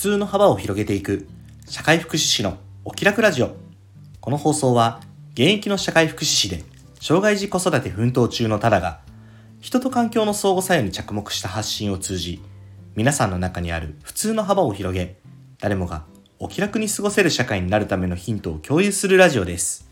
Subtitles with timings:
[0.00, 1.28] 通の幅を広げていく。
[1.68, 3.54] 社会福祉士のお気楽ラジオ。
[4.22, 5.02] この放送は
[5.32, 6.64] 現役の社会福祉士で
[7.02, 9.00] 障害児子育て奮闘中のタダが
[9.60, 12.42] 人と環境の相互作用に着目した発信を通じ
[12.96, 15.18] 皆さんの中にある普通の幅を広げ
[15.58, 16.04] 誰もが
[16.38, 19.86] お気楽に過ごせる社会になるためのヒントを共有するラジオです。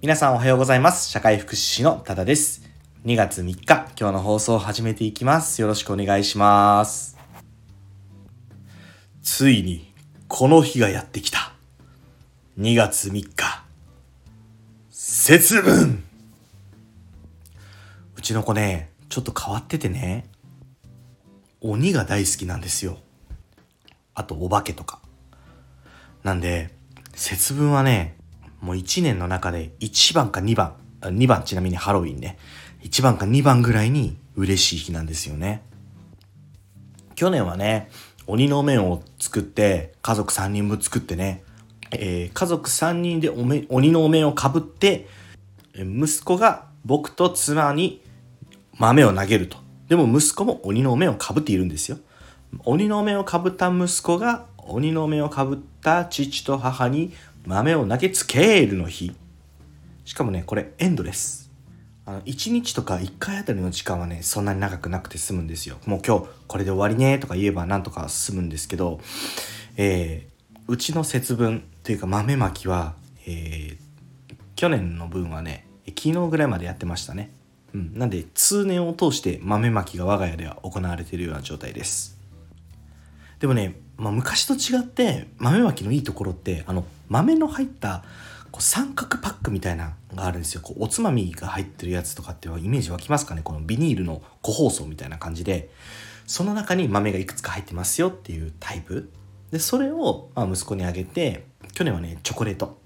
[0.00, 1.08] 皆さんおはようございます。
[1.08, 2.68] 社会福祉士のタダです。
[3.04, 3.64] 2月3日
[3.96, 5.62] 今日の放送を始めていきます。
[5.62, 7.11] よろしくお願いします。
[9.22, 9.92] ついに
[10.26, 11.52] この日がやってきた。
[12.58, 13.64] 2月3日。
[14.90, 16.02] 節分。
[18.16, 20.26] うちの子ねちょっと変わっててね
[21.60, 22.98] 鬼が大好きなんですよ。
[24.14, 25.00] あとお化けとか。
[26.24, 26.74] なんで
[27.14, 28.16] 節分はね
[28.60, 32.38] もう1年の中で1番か2番2番ちなみにハロウィンね。
[32.82, 35.62] 1番か2番ぐらいに嬉しい日なんですよね。
[37.14, 37.88] 去年はね
[38.32, 41.44] 鬼の面を作って家族3人分作ってね、
[41.90, 45.06] えー、家族3人でおめ鬼のお面をかぶって
[45.74, 48.02] 息子が僕と妻に
[48.78, 49.58] 豆を投げると。
[49.88, 51.98] でも息子も鬼のお面をかぶっているんですよ。
[52.64, 57.12] 鬼のお面をかぶった息子が鬼のお面をかぶった父と母に
[57.44, 59.12] 豆を投げつけるの日。
[60.06, 61.41] しかもねこれエンドレス。
[62.04, 65.78] あの1日とか1回あたりの時間はねそんなに長くなくて済むんですよ。
[65.86, 69.00] もう今日これで終わりねとか言えばなんとか済むんですけど、
[69.76, 72.94] えー、うちの節分というか豆まきは、
[73.26, 77.30] えー、去年の分はね昨日ぐらいまでやってましたね、
[77.74, 82.18] うん、なんで通年を通して豆まきが我が家では行われているような状態です。
[83.38, 88.04] でもね、まあ、昔と違って豆まきのいいところってあの豆の入った
[88.52, 90.60] こう三角パックみたいなのがあるんですよ。
[90.62, 93.40] こうおつまみが入ってるやつとかってイメージ湧きますかね。
[93.42, 95.70] このビニールの個包装みたいな感じで。
[96.24, 99.10] その中に豆がいくつか入ってますよっていうタイプ。
[99.50, 102.78] でそれをまあ息子にあげて去年はねチョコレート。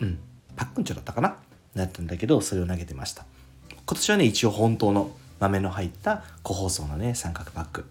[0.00, 0.18] うん。
[0.54, 1.36] パックンチョだったかな？
[1.74, 3.24] だったんだけどそれを投げてました。
[3.86, 5.10] 今年はね一応本当の
[5.40, 7.86] 豆の入った個包装のね三角パック。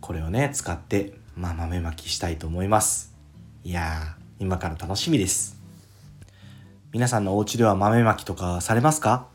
[0.00, 3.14] これをね使ってまあ豆まきしたいと思います。
[3.62, 5.53] いやー今から楽しみです。
[6.94, 9.26] 皆さんのお家では豆まきとかされますか？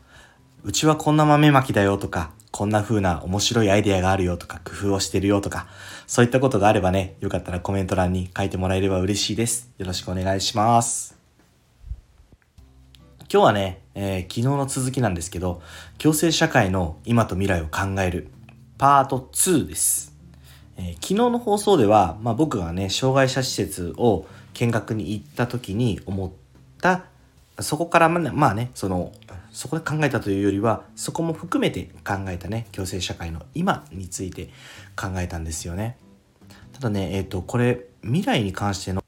[0.64, 5.66] うちはこんな豆まきだよとか、こんな風な面白いアイデアがあるよとか、工夫をしてるよとか、
[6.06, 9.70] そういったことがあればね、よかったらコメント欄に書いてもらえれば嬉しいです。
[9.76, 11.18] よろしくお願いします。
[13.30, 15.60] 今日はね、えー、昨日の続きなんですけど、
[15.98, 18.28] 共生社会の今と未来を考える
[18.78, 20.16] パート2です。
[20.78, 26.30] えー、昨日の放送では、まあ、僕がね、障害者施設を見学に行った時に思っ
[26.80, 27.04] た
[27.60, 29.12] そこからまあねその
[29.52, 34.50] そこで考えたというよりはそこも含めて考えたね共生社会の今について
[34.96, 35.96] 考えたんですよね。
[36.72, 39.02] ただねえっ、ー、とこれ未来に関しての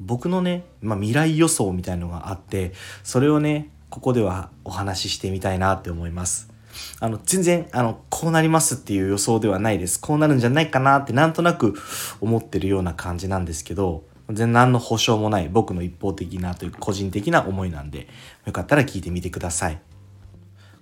[0.00, 2.72] 僕のね、まあ、未来予想みたいのがあって
[3.02, 6.52] それをねここではお話ししてみたいなって思います。
[6.98, 10.00] あの全然あのこうなりますっていう予想ではないです。
[10.00, 11.74] こうなるんじゃないかなってなんとなく
[12.20, 18.08] 思ってるような感じなんですけど全然何の保証もない僕の一方的なという個人的な思いなんで
[18.46, 19.80] よかったら聞いてみてください。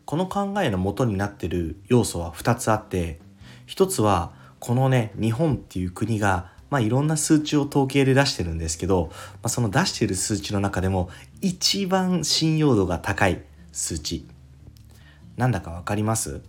[0.04, 3.20] この考えの元になってる要素は2つあって
[3.69, 11.10] 1つはこのね日本っていう国がまあいろんな数値を統計で出してるんですけど、まあ、その出してる数値の中でも
[11.41, 13.42] 一番信用度が高い
[13.72, 14.26] 数値。
[15.36, 16.42] なんだか分かります？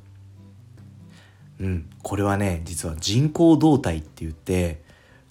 [1.59, 4.83] うんこれはね実は人口動態って言って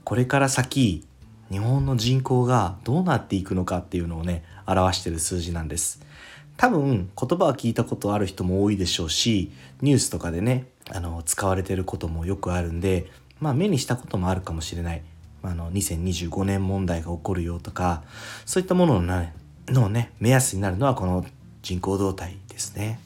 [0.05, 1.07] これから先
[1.53, 6.01] 日本の人口がどうなっていくのかっていうのをね表してる数字なんです。
[6.57, 9.53] 多分言葉は聞いたことある人も多いでしょうし
[9.83, 15.03] ニュースとかでねあの使われてることもよくあるんでまあ目にしたこともあるかもしれない。
[15.43, 18.03] あの2025年問題が起こるよとか
[18.47, 19.35] そういったもののね
[19.69, 21.27] のね目安になるのはこの
[21.61, 22.99] 人口動態ですね。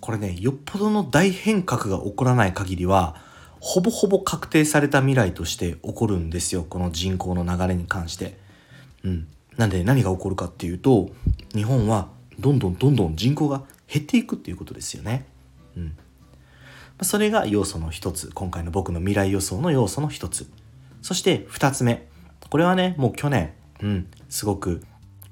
[0.00, 3.16] これねよっぽどの大変革が起こらない限りは
[3.64, 8.36] ほぼほぼ確定された未来として起こるんですよこの人口の流れに関して。
[9.04, 11.10] うん、なんで何が起こるかっていうと
[11.54, 12.08] 日本は
[12.40, 15.26] どんどんどんどん人口が減っていくっていうことですよね。
[15.76, 15.96] うん。
[17.02, 18.32] それが要素の一つ。
[18.34, 20.50] 今回の僕の未来予想の要素の一つ。
[21.00, 22.08] そして二つ目。
[22.50, 24.82] これはねもう去年、うん、すごく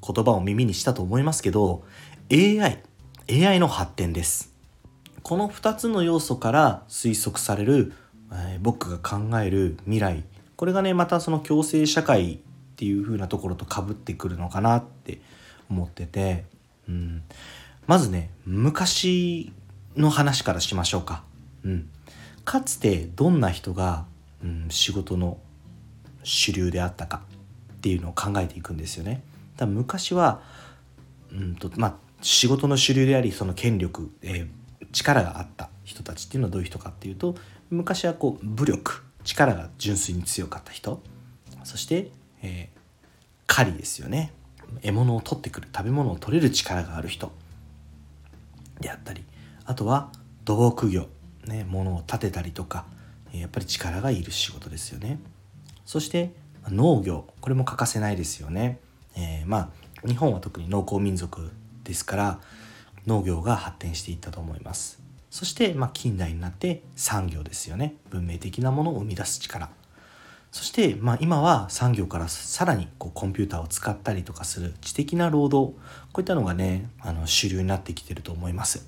[0.06, 1.82] 言葉を耳にしたと思いますけど
[2.30, 2.80] AI
[3.28, 4.54] AI の発展です。
[5.24, 7.92] この2つの要素から推測される
[8.32, 10.24] えー、僕が考える未来
[10.56, 12.38] これがねまたその共生社会っ
[12.76, 15.20] ていう風なところとかぶってくるのかなって
[15.70, 16.44] 思ってて、
[16.88, 17.22] うん、
[17.86, 19.52] まずね昔
[19.96, 21.24] の話からしましょうか。
[21.64, 21.88] うん、
[22.44, 24.06] かつてどんな人が
[24.42, 25.38] うん、仕事の
[26.22, 27.22] 主流であったか
[27.74, 29.22] っていうのを考えていくんですよね。
[29.56, 30.42] だ昔は、
[31.32, 37.36] うんとまあ、仕事の主流でありその権力、えー、力があった人たちっていうのはどういう人かっていうと
[37.70, 41.00] 昔はこう武力力が純粋に強かった人
[41.64, 42.10] そして、
[42.42, 42.78] えー、
[43.46, 44.32] 狩りですよね。
[44.82, 47.32] 獲物を取ってくる食べ物を取れる力がある人
[48.80, 49.24] であったり
[49.64, 50.12] あとは
[50.44, 51.08] 土木業、
[51.44, 52.86] ね、物を建てたりとか
[53.32, 55.18] やっぱり力がいる仕事ですよね。
[55.84, 56.32] そして
[56.68, 58.78] 農業これも欠かせないですよね、
[59.16, 59.72] えー、ま
[60.04, 61.50] あ日本は特に農耕民族
[61.84, 62.40] ですから
[63.06, 64.99] 農業が発展していったと思います。
[65.30, 67.94] そして、まあ、近代になって産業ですよね。
[68.10, 69.70] 文明的なものを生み出す力。
[70.50, 75.72] そして、まあ、今は産業からさらにこうコンピューターを使ったりとかする知的な労働。
[76.12, 78.84] こういったのがねあの主流になってきてると思います。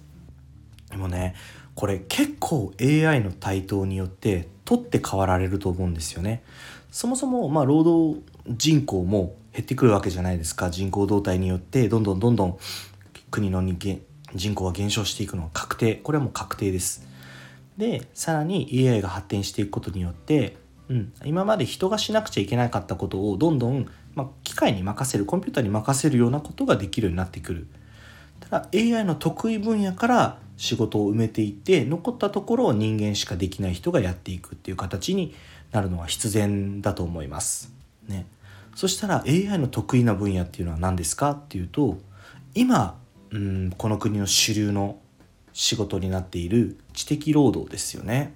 [0.90, 1.36] でもね
[1.74, 6.42] これ結構 AI の台頭によって取って代わられると思うんですよね。
[6.90, 10.70] そもそもま労働人口も減ってくるわけじゃないですか。
[10.70, 12.58] 人口動態によってどんどんどんどん
[13.30, 14.00] 国の人間
[14.34, 15.96] 人口が減少していくのは確定。
[15.96, 17.06] これはもう確定です。
[17.78, 20.56] でさらに AI が発展していくことによって、
[20.88, 27.66] うん、今まで人がしなくちゃいけなかったことをどんどん、まあ、機械に任せるコンピューターに任せるようなことができるようになってくる。
[28.40, 35.34] ただ AI の得意分野から仕事を埋めていって残ったところを人間しかできない人がやっていくっていう形に
[35.70, 37.72] なるのは必然だと思います。
[38.06, 38.26] ね、
[38.74, 41.30] そしたら AI の得意な分野っていうのは何ですか？
[41.30, 41.98] っていうと
[42.54, 43.00] 今
[43.32, 44.98] うんこの国の主流の
[45.52, 48.32] 仕事になっている知的労働ですよね。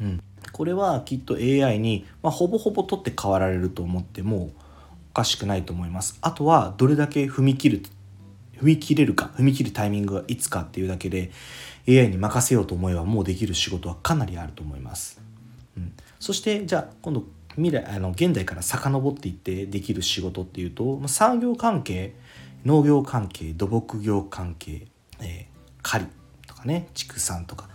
[0.00, 0.22] うん、
[0.52, 4.50] これはきっと AI に、まあ、ほぼほぼ取って代わられると思っても
[5.12, 6.18] おかしくないと思います。
[6.20, 7.82] あとはどれだけ踏み切る
[8.56, 11.30] 踏み切れるか踏み切るタイミングがいつかっていうだけで
[11.88, 15.20] AI に任せようと思えばもうできる仕事はかなりあると思います。
[15.76, 17.24] うん、そしてじゃあ今度
[17.56, 22.14] 未来あの現代から遡っていってできる仕事っていうと産業関係
[22.64, 24.86] 農業関係土木業関係、
[25.20, 25.46] えー、
[25.82, 26.10] 狩り
[26.46, 27.68] とかね畜産とか。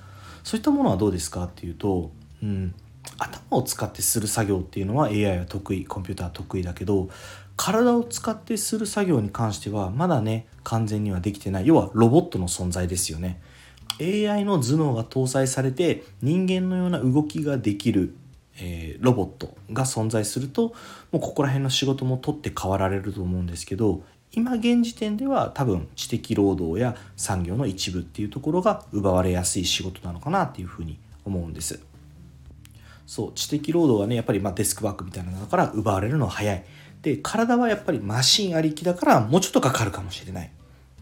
[0.44, 2.74] そういったものはどうですかっていうと、うん、
[3.20, 7.10] 頭を使ってする作業っていうのは AI は得意コンピューターは得意だけど
[7.56, 11.68] 体を使ってする作業に関してはまだね完全にはできてない。
[11.68, 13.42] 要はロボットの存在ですよね。
[14.00, 18.16] AI の頭脳が搭載されて人間のような動きができる、
[18.62, 20.74] え、ロボットが存在すると
[21.12, 24.04] もうここら辺の仕事も取って代わられると思うんですけど
[24.40, 31.82] 今現時点では多分知的労働や産業の一部っていうところが奪われやすい仕事なのかなっていうふうに思うんです。
[33.06, 36.64] そう知的労働はねやっぱりまデスクワークみたいなのだから奪われるのは早い。
[37.02, 40.52] で体はやっぱりマシンありきだからもうちょっとかかるかもしれない。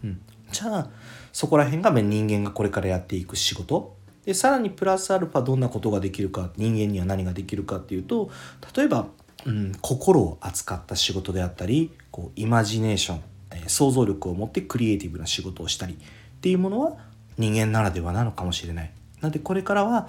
[0.02, 0.20] うん、
[0.50, 0.90] じゃあ
[1.32, 3.94] そこら辺が人間がこれからやっていく仕事
[4.24, 8.30] でさらにプラスアルファどんなことができるか人間には何ができるかっていうと
[8.74, 9.06] 例えば、
[9.46, 16.96] うん、心を扱った仕事であったりこうイマジネーション、えー、想像力を持ってクリエイティブな仕事をしたりっていうものは
[17.36, 18.90] 人間ならではなのかもしれない。
[19.20, 20.08] なんでこれからは、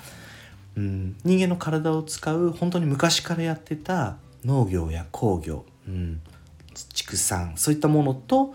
[0.76, 6.22] うん、人間の体を使う本当に昔からやってた農業や工業、うん、
[6.94, 8.54] 畜産そういったものと、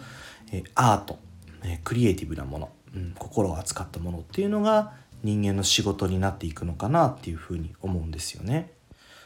[0.52, 1.18] えー、アート、
[1.64, 8.70] えー、クリエイティブなもの、うん、心を扱ったものっていうのが人間の仕事になっていくのかなっていうふうに思うんですよね。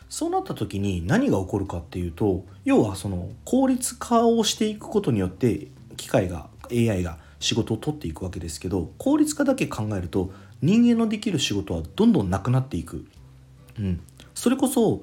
[0.08, 13.04] そうなった時に何が起こるかっていうと要はその効率化をしていくことによって機械が AI が仕事を取っていくわけですけど効率化だけ考えると人間のできる仕事はどんどんなくなっていく、
[13.78, 14.00] うん、
[14.34, 15.02] それこそ、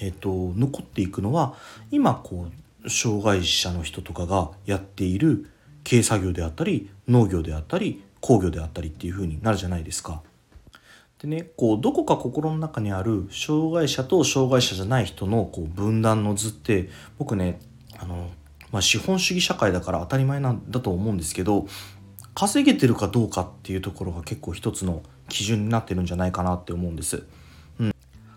[0.00, 1.54] えーと、残っていくのは
[1.90, 2.48] 今こ
[2.84, 5.50] う障害者の人とかがやっている
[5.88, 10.22] 軽作業であったり農業であったり工業であったりっていう風になるじゃないですか。
[11.20, 17.60] でねこうどこか心の中にある障害者と障害者じゃない人のこう分断の図って僕ね
[17.98, 18.30] あの、
[18.70, 21.66] まあ、資本主義社会だから当たり前なんだと思うんですけど
[22.34, 27.24] 稼げてるかどうかっていうところが結構一つの基準になってるんじゃないかなって思うんです。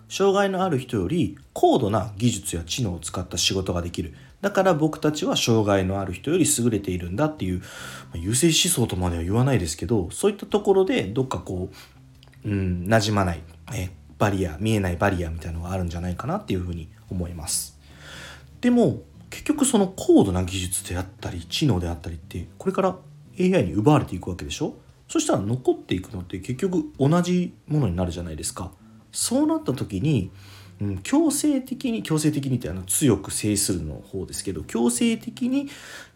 [0.10, 4.16] 障害のある人より高度な技術や知能を使った仕事ができる。
[4.42, 7.66] だから僕たちは障害のある人より優れているんだっていう、ま
[8.16, 11.76] あ、優勢思想とまでは言わないですけど、そういったところでどっかこう、
[12.46, 13.44] うん、馴染まない、
[13.74, 17.78] えバリア見えないバリアみたいなのがあるんじゃないかなっていうふうに思います。
[18.62, 22.98] でも結局その高度な技術であったり知能であったりってこれから
[23.40, 24.76] AI に奪われていくわけでしょ？
[25.08, 28.72] そしたら残っていくのって結局同じものになるじゃないですか。
[29.12, 30.32] そうなった時に、
[30.82, 35.70] うん、強制的に強制的にってあの強く制するの方ですけど強制的に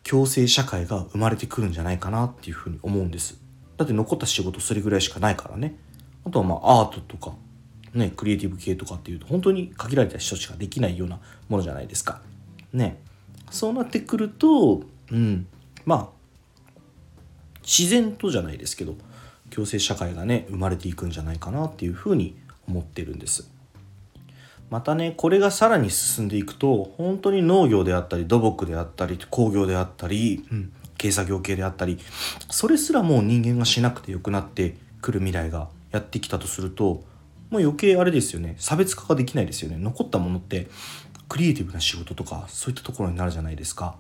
[0.04, 3.40] 強制社会が生まれてくるんじゃないかなっていうふうに思うんです。
[3.78, 5.76] だって残った仕事それぐらいしかないからね。
[6.26, 7.34] あとはまあアートとか
[7.94, 12.22] ね、クリエイティブ系とかっていうと本当に限られた人しかできないようなものじゃないですか。
[12.74, 13.00] ね。
[13.52, 15.46] そうなってくると、うん、
[15.86, 16.10] まあ
[17.62, 18.96] 自然とじゃないですけど
[19.52, 22.36] 共生社会がね生まれていくんじゃないかなっていうふうに
[22.68, 23.50] 思ってるんです。
[24.72, 32.00] またねこれがさらに進んでいくと本当に農業であったり土木であったり工業であったり、うん、軽作業系であったり
[32.50, 37.06] それすらもう人間がしなくてよくなってくる未来がやってきたとすると
[37.50, 38.56] もう余計あれですよね。
[38.58, 39.78] 差別化ができないですよね。
[39.78, 40.68] 残ったものって
[41.30, 43.96] クリエイティブな仕事とかそういったところになるじゃないですか。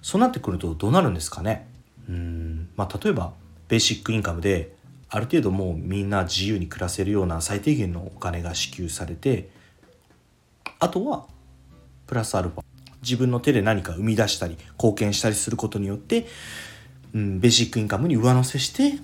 [0.00, 1.68] そうなってくるとどうなるんですかね。
[2.08, 2.70] うん。
[2.76, 3.34] まあ例えば
[3.68, 4.74] ベーシックインカムで
[5.10, 9.50] ある程度もうみんな自由に暮らせるような最低限のお金が支給されて
[10.78, 11.26] あとは
[12.06, 12.62] プラスアルファ
[13.02, 16.26] 自分の手で何か生み出したり貢献したりすることによって、
[17.14, 18.98] うん、ベーシックインカムに上乗せして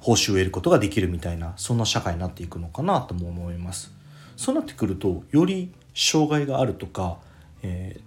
[0.00, 3.92] 報酬を得ることができるみたいなそんな社会になっていくのかなとも思います。
[4.36, 7.18] そうなってくるとより障害があるとか、
[7.62, 8.00] え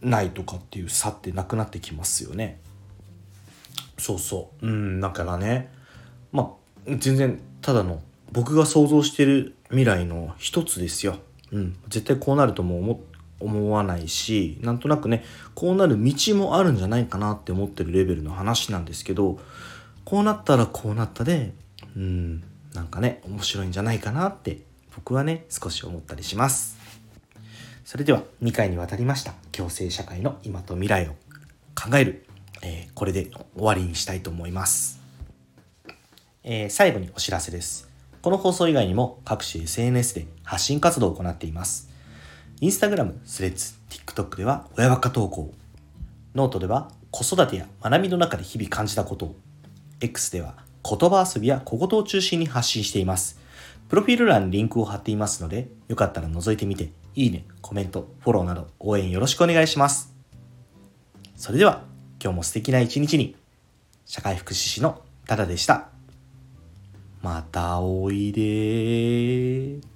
[0.00, 2.60] ー、ないとかっていう差ってなくなってきますよね。
[3.98, 4.66] そうそう。
[4.66, 5.72] うんだからね
[6.30, 6.54] ま
[6.86, 11.16] あ全然ただの僕が想像してる未来の一つですよ。
[11.50, 13.00] うん、絶対こうなるとも思
[13.40, 19.40] 思わないしなんとなくねこうなる道もあるんじゃないかなって思ってるレベルの話なんですけど
[20.04, 21.52] こうなったらこうなったで
[21.96, 22.42] うん
[22.74, 24.60] なんかね面白いんじゃないかなって
[24.94, 26.78] 僕はね少し思ったりします
[27.84, 31.12] それでは2回にわたりました共生社会の今と未来を
[31.74, 32.26] 考える、
[32.62, 35.00] えー、これで終わりにしたいと思います、
[36.44, 37.92] えー、最後にお知らせです
[38.22, 41.90] この放送以外にも各種 SNS で発信活動を行っています。
[42.60, 45.52] インスタグラム、スレッズ、TikTok では親バカ投稿。
[46.36, 49.34] ノートでは子育てや学びの中で日々感じたことを。
[50.02, 53.38] X では言葉遊びや小言を中心に発信しています。
[53.88, 60.12] プロフィール欄にリンクを貼っていますので、よかったら覗いてみて、いいね、コメント、フォローなど応援よろしくお願いします。
[61.36, 61.84] それでは、
[62.22, 63.36] 今日も素敵な一日に、
[64.06, 65.88] 社会福祉士のタダでした。
[67.20, 69.91] またおいで